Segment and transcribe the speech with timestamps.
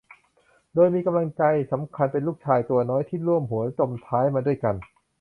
[0.73, 4.75] โดยมีกำลังใจสำคัญเป็นลูกชายตัวน้อยที่ร่วมหัวจมท้ายมาด้วยกัน